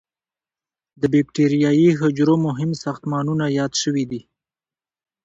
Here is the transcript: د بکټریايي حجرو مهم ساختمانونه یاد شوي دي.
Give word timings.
د 1.01 1.03
بکټریايي 1.13 1.89
حجرو 1.99 2.35
مهم 2.47 2.69
ساختمانونه 2.83 3.45
یاد 3.59 3.73
شوي 3.81 4.05
دي. 4.11 4.21